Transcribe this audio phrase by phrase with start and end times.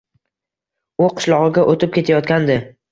[1.03, 2.61] U qishlog’iga o’tib ketayotgandi.